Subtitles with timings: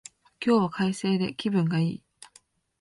[0.43, 2.03] 今日は快晴で気分がいい